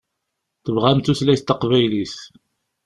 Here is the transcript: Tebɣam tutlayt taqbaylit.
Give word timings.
Tebɣam 0.65 0.99
tutlayt 1.01 1.43
taqbaylit. 1.47 2.15